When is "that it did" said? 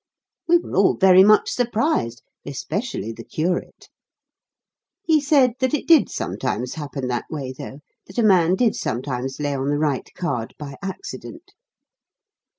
5.59-6.09